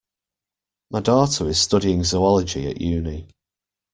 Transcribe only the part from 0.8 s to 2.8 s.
My daughter is studying zoology